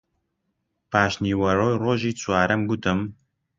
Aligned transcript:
پاش 0.91 1.13
نیوەڕۆی 1.23 1.79
ڕۆژی 1.83 2.11
چوارەم 2.21 2.61
گوتم: 2.69 2.99